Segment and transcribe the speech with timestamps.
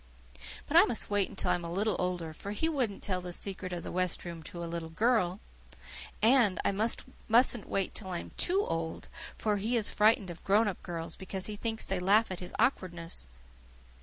[0.65, 3.71] "But I must wait until I'm a little older, for he wouldn't tell the secret
[3.71, 5.39] of the west room to a little girl.
[6.23, 10.81] And I mustn't wait till I'm TOO old, for he is frightened of grown up
[10.81, 13.27] girls, because he thinks they laugh at his awkwardness.